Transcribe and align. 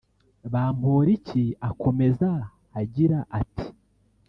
Bamporiki 0.53 1.43
akomeza 1.69 2.29
agira 2.81 3.17
ati 3.39 3.67